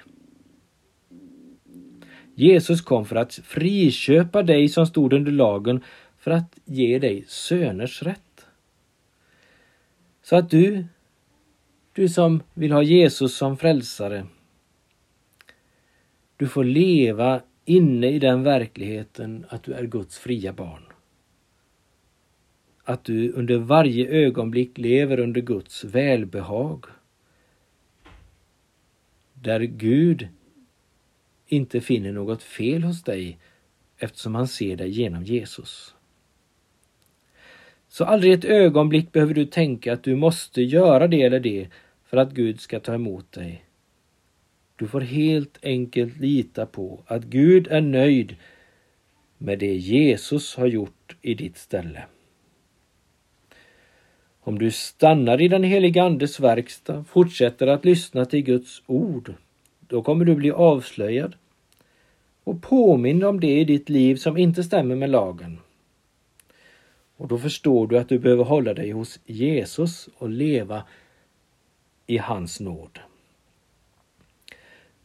Jesus 2.35 2.81
kom 2.81 3.07
för 3.07 3.17
att 3.17 3.35
friköpa 3.35 4.43
dig 4.43 4.69
som 4.69 4.87
stod 4.87 5.13
under 5.13 5.33
lagen 5.33 5.81
för 6.19 6.31
att 6.31 6.59
ge 6.65 6.99
dig 6.99 7.25
söners 7.29 8.03
rätt. 8.03 8.47
Så 10.23 10.37
att 10.37 10.51
du, 10.51 10.85
du 11.93 12.09
som 12.09 12.43
vill 12.55 12.73
ha 12.73 12.83
Jesus 12.83 13.37
som 13.37 13.57
frälsare, 13.57 14.27
du 16.37 16.49
får 16.49 16.65
leva 16.65 17.43
inne 17.65 18.11
i 18.11 18.19
den 18.19 18.43
verkligheten 18.43 19.47
att 19.49 19.63
du 19.63 19.73
är 19.73 19.85
Guds 19.85 20.19
fria 20.19 20.53
barn. 20.53 20.83
Att 22.85 23.05
du 23.05 23.33
under 23.33 23.59
varje 23.59 24.09
ögonblick 24.09 24.79
lever 24.79 25.21
under 25.21 25.41
Guds 25.41 25.85
välbehag. 25.85 26.85
Där 29.35 29.61
Gud 29.61 30.29
inte 31.47 31.81
finner 31.81 32.13
något 32.13 32.43
fel 32.43 32.83
hos 32.83 33.03
dig 33.03 33.39
eftersom 33.99 34.35
han 34.35 34.49
ser 34.49 34.77
dig 34.77 34.91
genom 34.91 35.25
Jesus. 35.25 35.95
Så 37.93 38.05
aldrig 38.05 38.33
ett 38.33 38.45
ögonblick 38.45 39.13
behöver 39.13 39.35
du 39.35 39.47
tänka 39.47 39.93
att 39.93 40.03
du 40.03 40.17
måste 40.17 40.63
göra 40.63 41.09
det 41.09 41.23
eller 41.23 41.41
det 41.41 41.69
för 42.05 42.17
att 42.17 42.33
Gud 42.33 42.61
ska 42.61 42.81
ta 42.81 42.95
emot 42.95 43.33
dig. 43.33 43.65
Du 44.77 44.89
får 44.89 45.01
helt 45.01 45.59
enkelt 45.63 46.17
lita 46.17 46.67
på 46.67 47.03
att 47.07 47.25
Gud 47.25 47.69
är 47.71 47.81
nöjd 47.81 48.37
med 49.39 49.59
det 49.59 49.75
Jesus 49.75 50.57
har 50.57 50.67
gjort 50.67 51.17
i 51.23 51.35
ditt 51.35 51.59
ställe. 51.59 52.05
Om 54.41 54.59
du 54.59 54.71
stannar 54.71 55.41
i 55.41 55.49
den 55.49 55.65
heliga 55.65 56.03
Andes 56.03 56.41
verkstad, 56.41 57.05
fortsätter 57.05 57.67
att 57.67 57.85
lyssna 57.85 58.25
till 58.25 58.43
Guds 58.43 58.83
ord, 58.87 59.35
då 59.81 60.03
kommer 60.03 60.25
du 60.25 60.35
bli 60.35 60.51
avslöjad 60.51 61.35
och 62.45 62.63
påmind 62.63 63.25
om 63.25 63.41
det 63.41 63.61
i 63.61 63.65
ditt 63.65 63.89
liv 63.89 64.17
som 64.17 64.37
inte 64.37 64.63
stämmer 64.63 64.97
med 64.97 65.11
lagen. 65.11 65.59
Och 67.23 67.29
då 67.29 67.39
förstår 67.39 67.87
du 67.87 67.99
att 67.99 68.09
du 68.09 68.19
behöver 68.19 68.45
hålla 68.45 68.75
dig 68.75 68.91
hos 68.91 69.21
Jesus 69.27 70.09
och 70.19 70.29
leva 70.29 70.85
i 72.07 72.19
hans 72.19 72.61
nåd. 72.61 72.99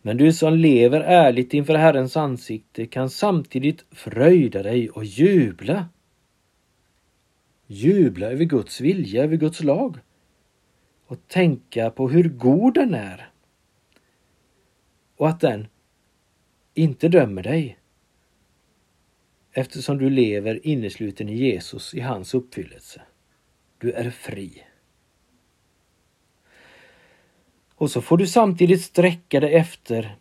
Men 0.02 0.18
du 0.18 0.34
som 0.34 0.54
lever 0.54 1.02
ärligt 1.02 1.54
inför 1.54 1.76
Herrens 1.76 2.18
ansikte 2.18 2.86
kan 2.86 3.10
samtidigt 3.10 3.86
fröjda 3.92 4.64
dig 4.64 4.90
och 4.90 5.06
jubla. 5.06 5.90
Jubla 7.68 8.28
över 8.28 8.46
Guds 8.46 8.82
vilja, 8.82 9.24
över 9.24 9.36
Guds 9.36 9.64
lag 9.64 10.00
och 11.06 11.28
tänka 11.28 11.90
på 11.90 12.10
hur 12.10 12.30
god 12.30 12.74
den 12.74 12.94
är 12.94 13.30
och 15.16 15.30
att 15.30 15.40
den 15.40 15.68
inte 16.74 17.08
dömer 17.08 17.44
dig 17.44 17.78
eftersom 19.58 19.98
du 19.98 20.10
lever 20.10 20.68
innesluten 20.68 21.30
i 21.30 21.36
Jesus, 21.36 21.94
i 21.94 22.00
hans 22.00 22.34
uppfyllelse. 22.34 23.02
Du 23.78 23.92
är 23.92 24.10
fri. 24.10 24.64
Och 27.76 27.92
så 27.92 28.02
får 28.02 28.18
du 28.18 28.28
samtidigt 28.28 28.82
sträcka 28.82 29.40
dig 29.40 29.54
efter 29.54 30.16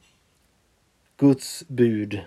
Guds 1.16 1.68
bud 1.68 2.20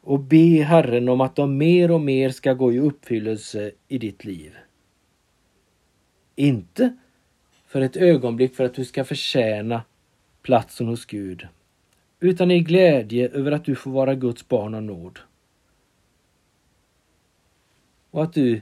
och 0.00 0.20
be 0.20 0.62
Herren 0.62 1.08
om 1.08 1.20
att 1.20 1.36
de 1.36 1.58
mer 1.58 1.90
och 1.90 2.00
mer 2.00 2.30
ska 2.30 2.52
gå 2.52 2.72
i 2.72 2.78
uppfyllelse 2.78 3.72
i 3.88 3.98
ditt 3.98 4.24
liv. 4.24 4.56
Inte 6.34 6.96
för 7.66 7.80
ett 7.80 7.96
ögonblick 7.96 8.54
för 8.54 8.64
att 8.64 8.74
du 8.74 8.84
ska 8.84 9.04
förtjäna 9.04 9.82
platsen 10.42 10.86
hos 10.86 11.06
Gud, 11.06 11.48
utan 12.20 12.50
i 12.50 12.60
glädje 12.60 13.28
över 13.28 13.52
att 13.52 13.64
du 13.64 13.74
får 13.74 13.90
vara 13.90 14.14
Guds 14.14 14.48
barn 14.48 14.74
av 14.74 14.82
nåd. 14.82 15.18
Och 18.16 18.22
att 18.22 18.32
du 18.32 18.60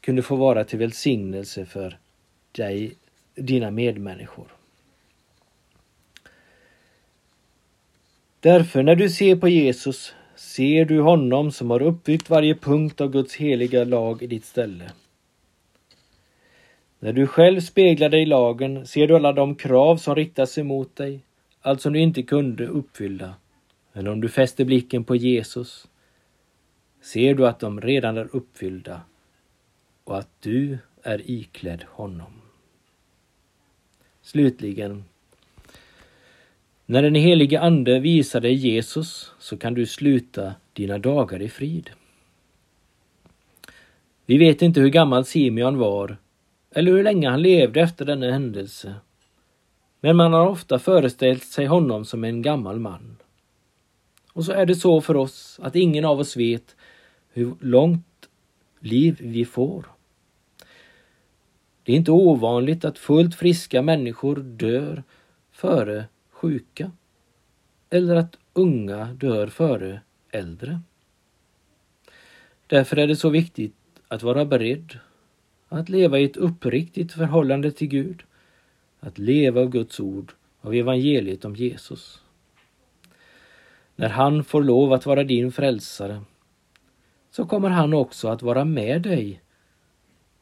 kunde 0.00 0.22
få 0.22 0.36
vara 0.36 0.64
till 0.64 0.78
välsignelse 0.78 1.66
för 1.66 1.98
dig, 2.52 2.94
dina 3.34 3.70
medmänniskor. 3.70 4.46
Därför 8.40 8.82
när 8.82 8.96
du 8.96 9.10
ser 9.10 9.36
på 9.36 9.48
Jesus 9.48 10.14
ser 10.36 10.84
du 10.84 11.00
honom 11.00 11.52
som 11.52 11.70
har 11.70 11.82
uppfyllt 11.82 12.30
varje 12.30 12.54
punkt 12.54 13.00
av 13.00 13.10
Guds 13.10 13.34
heliga 13.34 13.84
lag 13.84 14.22
i 14.22 14.26
ditt 14.26 14.44
ställe. 14.44 14.90
När 16.98 17.12
du 17.12 17.26
själv 17.26 17.60
speglar 17.60 18.08
dig 18.08 18.22
i 18.22 18.26
lagen 18.26 18.86
ser 18.86 19.06
du 19.06 19.16
alla 19.16 19.32
de 19.32 19.54
krav 19.54 19.96
som 19.96 20.14
riktas 20.14 20.58
emot 20.58 20.96
dig, 20.96 21.20
allt 21.60 21.80
som 21.80 21.92
du 21.92 22.00
inte 22.00 22.22
kunde 22.22 22.66
uppfylla. 22.66 23.34
Men 23.92 24.06
om 24.06 24.20
du 24.20 24.28
fäster 24.28 24.64
blicken 24.64 25.04
på 25.04 25.16
Jesus 25.16 25.86
ser 27.02 27.34
du 27.34 27.46
att 27.46 27.60
de 27.60 27.80
redan 27.80 28.16
är 28.16 28.28
uppfyllda 28.36 29.00
och 30.04 30.18
att 30.18 30.30
du 30.40 30.78
är 31.02 31.30
iklädd 31.30 31.84
honom. 31.88 32.32
Slutligen 34.22 35.04
när 36.86 37.02
den 37.02 37.14
helige 37.14 37.60
Ande 37.60 38.00
visar 38.00 38.40
dig 38.40 38.54
Jesus 38.54 39.32
så 39.38 39.56
kan 39.56 39.74
du 39.74 39.86
sluta 39.86 40.54
dina 40.72 40.98
dagar 40.98 41.42
i 41.42 41.48
frid. 41.48 41.90
Vi 44.26 44.38
vet 44.38 44.62
inte 44.62 44.80
hur 44.80 44.88
gammal 44.88 45.24
Simeon 45.24 45.78
var 45.78 46.16
eller 46.70 46.92
hur 46.92 47.02
länge 47.02 47.30
han 47.30 47.42
levde 47.42 47.80
efter 47.80 48.04
denna 48.04 48.30
händelse. 48.30 48.94
Men 50.00 50.16
man 50.16 50.32
har 50.32 50.46
ofta 50.46 50.78
föreställt 50.78 51.44
sig 51.44 51.66
honom 51.66 52.04
som 52.04 52.24
en 52.24 52.42
gammal 52.42 52.78
man. 52.78 53.16
Och 54.32 54.44
så 54.44 54.52
är 54.52 54.66
det 54.66 54.74
så 54.74 55.00
för 55.00 55.16
oss 55.16 55.60
att 55.62 55.76
ingen 55.76 56.04
av 56.04 56.20
oss 56.20 56.36
vet 56.36 56.76
hur 57.32 57.54
långt 57.60 58.28
liv 58.80 59.16
vi 59.20 59.44
får. 59.44 59.86
Det 61.82 61.92
är 61.92 61.96
inte 61.96 62.12
ovanligt 62.12 62.84
att 62.84 62.98
fullt 62.98 63.34
friska 63.34 63.82
människor 63.82 64.36
dör 64.36 65.02
före 65.52 66.04
sjuka 66.30 66.90
eller 67.90 68.16
att 68.16 68.38
unga 68.52 69.04
dör 69.04 69.46
före 69.46 70.00
äldre. 70.30 70.80
Därför 72.66 72.96
är 72.96 73.06
det 73.06 73.16
så 73.16 73.28
viktigt 73.28 73.74
att 74.08 74.22
vara 74.22 74.44
beredd 74.44 74.98
att 75.68 75.88
leva 75.88 76.18
i 76.18 76.24
ett 76.24 76.36
uppriktigt 76.36 77.12
förhållande 77.12 77.70
till 77.72 77.88
Gud, 77.88 78.22
att 79.00 79.18
leva 79.18 79.60
av 79.60 79.68
Guds 79.68 80.00
ord, 80.00 80.32
av 80.60 80.74
evangeliet 80.74 81.44
om 81.44 81.56
Jesus. 81.56 82.22
När 83.96 84.08
han 84.08 84.44
får 84.44 84.62
lov 84.62 84.92
att 84.92 85.06
vara 85.06 85.24
din 85.24 85.52
frälsare 85.52 86.22
så 87.32 87.46
kommer 87.46 87.70
han 87.70 87.94
också 87.94 88.28
att 88.28 88.42
vara 88.42 88.64
med 88.64 89.02
dig 89.02 89.42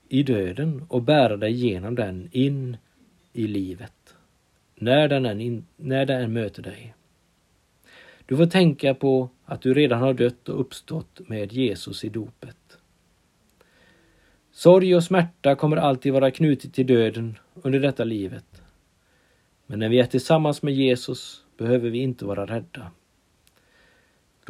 i 0.08 0.22
döden 0.22 0.84
och 0.88 1.02
bära 1.02 1.36
dig 1.36 1.52
genom 1.52 1.94
den 1.94 2.28
in 2.32 2.76
i 3.32 3.46
livet. 3.46 4.14
När 4.74 5.08
den, 5.08 5.26
än, 5.26 5.66
när 5.76 6.06
den 6.06 6.22
än 6.22 6.32
möter 6.32 6.62
dig. 6.62 6.94
Du 8.26 8.36
får 8.36 8.46
tänka 8.46 8.94
på 8.94 9.30
att 9.44 9.62
du 9.62 9.74
redan 9.74 10.00
har 10.00 10.14
dött 10.14 10.48
och 10.48 10.60
uppstått 10.60 11.20
med 11.28 11.52
Jesus 11.52 12.04
i 12.04 12.08
dopet. 12.08 12.78
Sorg 14.52 14.96
och 14.96 15.04
smärta 15.04 15.54
kommer 15.54 15.76
alltid 15.76 16.12
vara 16.12 16.30
knutet 16.30 16.74
till 16.74 16.86
döden 16.86 17.38
under 17.54 17.80
detta 17.80 18.04
livet. 18.04 18.62
Men 19.66 19.78
när 19.78 19.88
vi 19.88 20.00
är 20.00 20.06
tillsammans 20.06 20.62
med 20.62 20.74
Jesus 20.74 21.44
behöver 21.56 21.90
vi 21.90 21.98
inte 21.98 22.24
vara 22.24 22.46
rädda. 22.46 22.90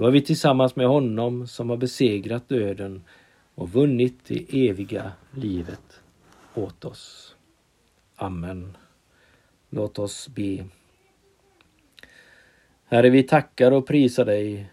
Då 0.00 0.06
är 0.06 0.10
vi 0.10 0.22
tillsammans 0.22 0.76
med 0.76 0.86
honom 0.86 1.46
som 1.46 1.70
har 1.70 1.76
besegrat 1.76 2.48
döden 2.48 3.02
och 3.54 3.70
vunnit 3.70 4.18
det 4.26 4.68
eviga 4.68 5.12
livet 5.34 6.00
åt 6.54 6.84
oss. 6.84 7.36
Amen. 8.16 8.76
Låt 9.70 9.98
oss 9.98 10.28
be. 10.28 10.64
Herre, 12.84 13.10
vi 13.10 13.22
tackar 13.22 13.72
och 13.72 13.86
prisar 13.86 14.24
dig 14.24 14.70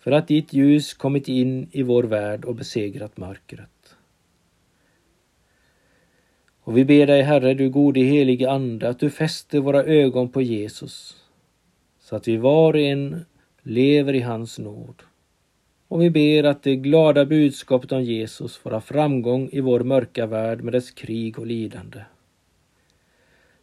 för 0.00 0.12
att 0.12 0.28
ditt 0.28 0.52
ljus 0.52 0.94
kommit 0.94 1.28
in 1.28 1.68
i 1.72 1.82
vår 1.82 2.04
värld 2.04 2.44
och 2.44 2.54
besegrat 2.54 3.16
mörkret. 3.16 3.96
Och 6.60 6.76
vi 6.76 6.84
ber 6.84 7.06
dig, 7.06 7.22
Herre, 7.22 7.54
du 7.54 7.70
gode 7.70 8.00
helige 8.00 8.50
Ande, 8.50 8.88
att 8.88 8.98
du 8.98 9.10
fäster 9.10 9.60
våra 9.60 9.84
ögon 9.84 10.28
på 10.28 10.42
Jesus, 10.42 11.16
så 12.00 12.16
att 12.16 12.28
vi 12.28 12.36
var 12.36 12.74
och 12.74 12.80
en 12.80 13.24
lever 13.68 14.14
i 14.14 14.20
hans 14.20 14.58
nåd. 14.58 15.02
Och 15.88 16.02
vi 16.02 16.10
ber 16.10 16.44
att 16.44 16.62
det 16.62 16.76
glada 16.76 17.24
budskapet 17.24 17.92
om 17.92 18.02
Jesus 18.02 18.56
får 18.56 18.70
ha 18.70 18.80
framgång 18.80 19.48
i 19.52 19.60
vår 19.60 19.80
mörka 19.80 20.26
värld 20.26 20.62
med 20.62 20.72
dess 20.72 20.90
krig 20.90 21.38
och 21.38 21.46
lidande. 21.46 22.04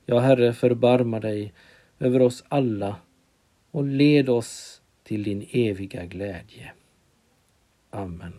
Ja, 0.06 0.20
Herre, 0.20 0.54
förbarma 0.54 1.20
dig 1.20 1.54
över 2.00 2.22
oss 2.22 2.44
alla 2.48 2.96
och 3.72 3.84
led 3.84 4.30
oss 4.30 4.82
till 5.04 5.24
din 5.24 5.48
eviga 5.52 6.06
glädje. 6.06 6.72
Amen. 7.90 8.34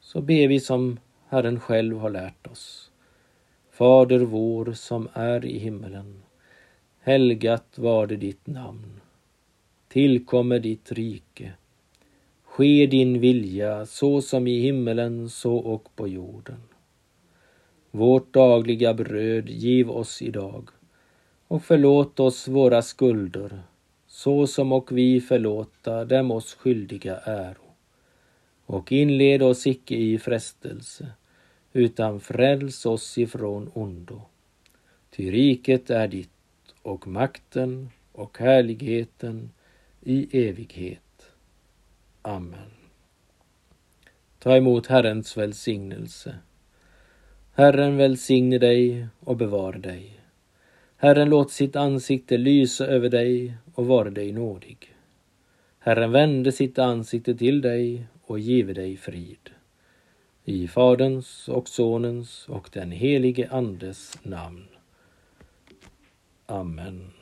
Så 0.00 0.20
ber 0.20 0.48
vi 0.48 0.60
som 0.60 1.00
Herren 1.28 1.60
själv 1.60 1.98
har 1.98 2.10
lärt 2.10 2.46
oss. 2.46 2.90
Fader 3.70 4.18
vår 4.18 4.72
som 4.72 5.08
är 5.12 5.44
i 5.44 5.58
himmelen. 5.58 6.22
Helgat 7.00 7.78
var 7.78 8.06
det 8.06 8.16
ditt 8.16 8.46
namn. 8.46 9.00
Tillkommer 9.88 10.58
ditt 10.58 10.92
rike. 10.92 11.52
Ske 12.42 12.86
din 12.86 13.20
vilja 13.20 13.86
så 13.86 14.22
som 14.22 14.46
i 14.46 14.60
himmelen 14.60 15.28
så 15.28 15.56
och 15.56 15.96
på 15.96 16.08
jorden. 16.08 16.60
Vårt 17.90 18.32
dagliga 18.32 18.94
bröd 18.94 19.48
giv 19.48 19.90
oss 19.90 20.22
idag 20.22 20.68
och 21.48 21.64
förlåt 21.64 22.20
oss 22.20 22.48
våra 22.48 22.82
skulder 22.82 23.62
så 24.06 24.46
som 24.46 24.72
och 24.72 24.92
vi 24.92 25.20
förlåta 25.20 26.04
dem 26.04 26.30
oss 26.30 26.54
skyldiga 26.54 27.16
äro. 27.16 27.74
Och 28.66 28.92
inled 28.92 29.42
oss 29.42 29.66
icke 29.66 29.94
i 29.94 30.18
frestelse, 30.18 31.08
utan 31.72 32.20
fräls 32.20 32.86
oss 32.86 33.18
ifrån 33.18 33.70
ondo. 33.74 34.22
Ty 35.10 35.30
riket 35.30 35.90
är 35.90 36.08
ditt 36.08 36.30
och 36.82 37.06
makten 37.06 37.90
och 38.12 38.38
härligheten 38.38 39.50
i 40.02 40.48
evighet. 40.48 41.32
Amen. 42.22 42.70
Ta 44.38 44.56
emot 44.56 44.86
Herrens 44.86 45.36
välsignelse. 45.36 46.34
Herren 47.52 47.96
välsigne 47.96 48.58
dig 48.58 49.06
och 49.20 49.36
bevara 49.36 49.78
dig. 49.78 50.20
Herren 50.96 51.30
låt 51.30 51.50
sitt 51.50 51.76
ansikte 51.76 52.36
lysa 52.36 52.86
över 52.86 53.08
dig 53.08 53.54
och 53.74 53.86
vara 53.86 54.10
dig 54.10 54.32
nådig. 54.32 54.94
Herren 55.78 56.12
vände 56.12 56.52
sitt 56.52 56.78
ansikte 56.78 57.34
till 57.34 57.60
dig 57.60 58.06
och 58.22 58.38
give 58.38 58.72
dig 58.72 58.96
frid. 58.96 59.50
I 60.44 60.68
Faderns 60.68 61.48
och 61.48 61.68
Sonens 61.68 62.48
och 62.48 62.70
den 62.72 62.90
helige 62.90 63.48
Andes 63.50 64.18
namn. 64.22 64.68
Amen. 66.46 67.17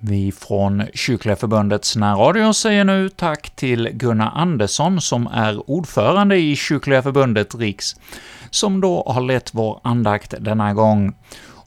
Vi 0.00 0.32
från 0.32 0.82
Kyrkliga 0.94 1.36
Förbundets 1.36 1.96
närradio 1.96 2.52
säger 2.52 2.84
nu 2.84 3.08
tack 3.08 3.50
till 3.50 3.88
Gunnar 3.92 4.32
Andersson 4.34 5.00
som 5.00 5.26
är 5.26 5.70
ordförande 5.70 6.36
i 6.36 6.56
Kyrkliga 6.56 7.02
Förbundet 7.02 7.54
Riks, 7.54 7.96
som 8.50 8.80
då 8.80 9.02
har 9.06 9.20
lett 9.20 9.54
vår 9.54 9.80
andakt 9.84 10.34
denna 10.40 10.74
gång. 10.74 11.14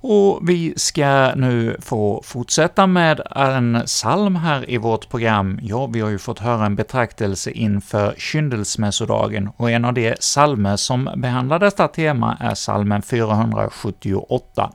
Och 0.04 0.50
vi 0.50 0.74
ska 0.78 1.32
nu 1.36 1.78
få 1.82 2.22
fortsätta 2.26 2.88
med 2.88 3.22
en 3.36 3.82
psalm 3.86 4.36
här 4.36 4.70
i 4.70 4.78
vårt 4.78 5.10
program. 5.10 5.60
Ja, 5.62 5.86
vi 5.88 6.02
har 6.02 6.10
ju 6.10 6.20
fått 6.20 6.40
höra 6.40 6.66
en 6.66 6.76
betraktelse 6.76 7.52
inför 7.52 8.16
kyndelsmässodagen, 8.18 9.50
och 9.58 9.72
en 9.72 9.86
av 9.86 9.94
de 9.94 10.14
psalmer 10.14 10.76
som 10.78 11.10
behandlar 11.16 11.60
detta 11.60 11.88
tema 11.88 12.38
är 12.40 12.56
psalmen 12.56 13.02
478. 13.02 14.72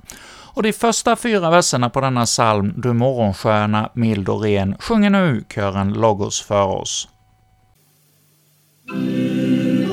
Och 0.57 0.63
de 0.63 0.73
första 0.73 1.17
fyra 1.17 1.51
verserna 1.51 1.91
på 1.91 2.01
denna 2.01 2.25
psalm, 2.25 2.75
Du 2.77 2.93
morgonstjärna, 2.93 3.91
mild 3.95 4.29
och 4.29 4.43
ren, 4.43 4.77
sjunger 4.79 5.11
nu 5.11 5.45
kören 5.55 5.93
Logos 5.93 6.43
för 6.43 6.67
oss. 6.67 7.09
Mm. 8.93 9.86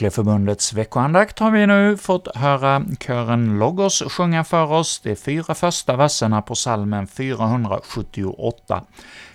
Kyrkliga 0.00 0.56
veckoandakt 0.74 1.38
har 1.38 1.50
vi 1.50 1.66
nu 1.66 1.96
fått 1.96 2.36
höra 2.36 2.84
kören 3.00 3.58
Logos 3.58 4.02
sjunga 4.02 4.44
för 4.44 4.72
oss 4.72 5.00
de 5.00 5.16
fyra 5.16 5.54
första 5.54 5.96
verserna 5.96 6.42
på 6.42 6.54
salmen 6.54 7.06
478. 7.06 8.82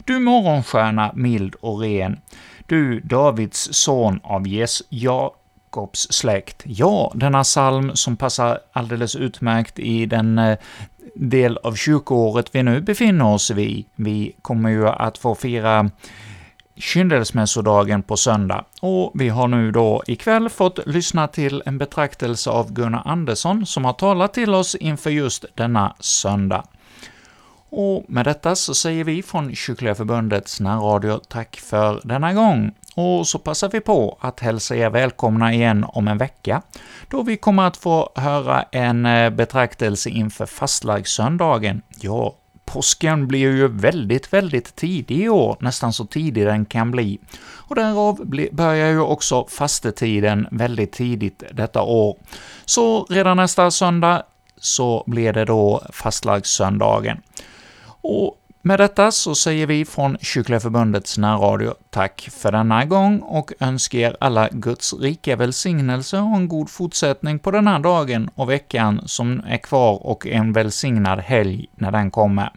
Du 0.06 0.20
morgonstjärna 0.20 1.12
mild 1.16 1.56
och 1.56 1.80
ren, 1.80 2.20
du 2.66 3.00
Davids 3.00 3.70
son 3.72 4.20
av 4.24 4.48
Jes 4.48 4.84
Jakobs 4.90 6.08
släkt. 6.12 6.64
Ja, 6.66 7.12
denna 7.16 7.44
psalm 7.44 7.96
som 7.96 8.18
passar 8.18 8.60
alldeles 8.72 9.16
utmärkt 9.16 9.80
i 9.80 10.06
den 10.06 10.38
eh, 10.38 10.58
del 11.16 11.58
av 11.58 11.76
kyrkoåret 11.76 12.56
vi 12.56 12.64
nu 12.64 12.82
befinner 12.82 13.34
oss 13.34 13.52
vid. 13.52 13.86
Vi 13.96 14.36
kommer 14.42 14.70
ju 14.70 14.88
att 14.88 15.18
få 15.18 15.36
fira 15.36 15.90
kyndelsmässodagen 16.78 18.04
på 18.04 18.18
söndag, 18.18 18.66
och 18.82 19.12
vi 19.14 19.30
har 19.30 19.48
nu 19.48 19.72
då 19.72 20.04
ikväll 20.08 20.50
fått 20.50 20.80
lyssna 20.86 21.28
till 21.28 21.64
en 21.66 21.78
betraktelse 21.78 22.50
av 22.50 22.74
Gunnar 22.74 23.02
Andersson, 23.06 23.66
som 23.66 23.86
har 23.86 23.94
talat 23.94 24.34
till 24.34 24.54
oss 24.54 24.76
inför 24.76 25.10
just 25.10 25.46
denna 25.56 25.96
söndag. 26.00 26.64
Och 27.70 28.06
med 28.08 28.26
detta 28.26 28.56
så 28.56 28.74
säger 28.74 29.04
vi 29.04 29.24
från 29.24 29.56
Kyrkliga 29.56 29.96
Förbundets 29.96 30.60
närradio 30.60 31.20
tack 31.28 31.56
för 31.56 32.02
denna 32.04 32.34
gång, 32.34 32.72
och 32.96 33.28
så 33.28 33.40
passar 33.40 33.70
vi 33.70 33.80
på 33.80 34.18
att 34.22 34.40
hälsa 34.40 34.76
er 34.76 34.90
välkomna 34.90 35.54
igen 35.54 35.86
om 35.88 36.08
en 36.08 36.18
vecka, 36.18 36.62
då 37.10 37.22
vi 37.22 37.38
kommer 37.38 37.68
att 37.68 37.78
få 37.78 38.10
höra 38.16 38.62
en 38.72 39.06
eh, 39.06 39.30
betraktelse 39.30 40.10
inför 40.10 40.46
fastlagssöndagen. 40.46 41.82
Ja, 42.00 42.36
påsken 42.66 43.28
blir 43.28 43.40
ju 43.40 43.68
väldigt, 43.68 44.34
väldigt 44.34 44.76
tidig 44.76 45.20
i 45.20 45.30
år, 45.30 45.58
nästan 45.60 45.94
så 45.94 46.06
tidig 46.06 46.46
den 46.46 46.66
kan 46.66 46.92
bli. 46.92 47.20
Och 47.54 47.76
därav 47.76 48.26
börjar 48.52 48.90
ju 48.90 49.00
också 49.00 49.46
fastetiden 49.50 50.48
väldigt 50.52 50.92
tidigt 50.92 51.44
detta 51.52 51.82
år. 51.82 52.18
Så 52.66 53.06
redan 53.10 53.38
nästa 53.38 53.72
söndag 53.72 54.24
så 54.58 55.04
blir 55.08 55.34
det 55.34 55.46
då 55.46 55.82
fastlagssöndagen. 55.94 57.22
Och 58.02 58.38
med 58.68 58.80
detta 58.80 59.12
så 59.12 59.36
säger 59.36 59.68
vi 59.68 59.86
från 59.86 60.18
Kyrkliga 60.22 60.60
Förbundets 60.60 61.18
närradio 61.18 61.74
tack 61.90 62.30
för 62.32 62.52
denna 62.52 62.86
gång 62.86 63.20
och 63.20 63.52
önskar 63.60 64.00
er 64.00 64.18
alla 64.20 64.50
Guds 64.52 64.94
rika 64.94 65.36
välsignelse 65.36 66.20
och 66.20 66.36
en 66.36 66.48
god 66.48 66.70
fortsättning 66.70 67.40
på 67.40 67.52
den 67.52 67.68
här 67.68 67.80
dagen 67.80 68.30
och 68.36 68.50
veckan 68.50 69.02
som 69.06 69.42
är 69.48 69.58
kvar 69.58 70.08
och 70.08 70.28
en 70.28 70.54
välsignad 70.54 71.20
helg 71.20 71.68
när 71.76 71.92
den 71.92 72.12
kommer. 72.12 72.52